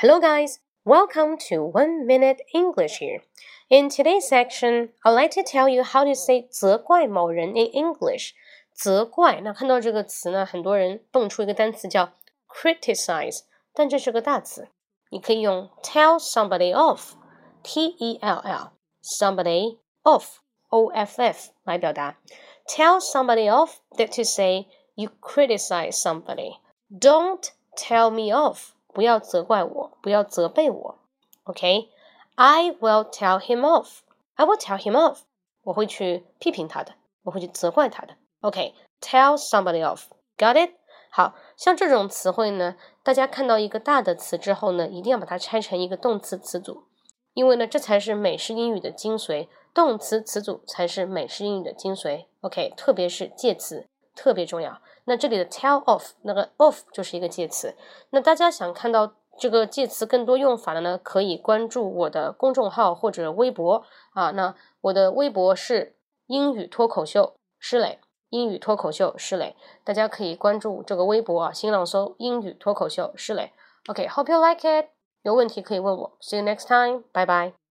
[0.00, 0.60] Hello, guys.
[0.82, 3.20] Welcome to One Minute English here.
[3.68, 8.30] In today's section, I'd like to tell you how to say 责怪某人 in English.
[8.72, 12.12] 责怪，那看到这个词呢，很多人蹦出一个单词叫
[12.48, 13.40] criticize，
[13.74, 14.68] 但这是个大词，
[15.10, 18.72] 你可以用 tell somebody off，t e l l
[19.02, 20.36] somebody off
[20.70, 22.16] o f f 来表达。
[22.66, 26.56] Tell somebody off that to say you criticize somebody.
[26.90, 28.70] Don't tell me off.
[28.95, 30.99] 不要责怪我，不要责备我。
[31.43, 33.97] OK，I will tell him off.
[34.35, 35.19] I will tell him off.
[35.63, 38.15] 我会去批评他的，我会去责怪他的。
[38.39, 40.03] OK，tell somebody off.
[40.37, 40.71] Got it？
[41.09, 46.85] 好像这种词汇呢，大家看到一个大的词之后呢，一定要把它拆成一个动词词组，
[47.33, 49.49] 因为呢，这才是美式英语的精髓。
[49.73, 52.27] 动词词组才是美式英语的精髓。
[52.39, 54.81] OK，特别是介词特别重要。
[55.03, 57.75] 那这里的 tell off 那个 off 就是一个介词。
[58.09, 64.31] 那大家想看到这个介词更多用法的呢，可以关注我的公众号或者微博啊。
[64.31, 73.51] 那我的微博是英语脱口秀施磊，英语脱口秀施磊，大家可以关注这个微博啊，新浪搜英语脱口秀施磊。
[73.87, 74.87] OK，hope you like it。
[75.21, 76.17] 有问题可以问我。
[76.21, 77.64] See you next time，拜拜。